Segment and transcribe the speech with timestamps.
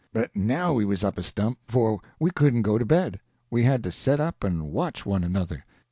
[0.13, 3.19] "But now we was up a stump, for we couldn't go to bed.
[3.51, 5.63] We had to set up and watch one another.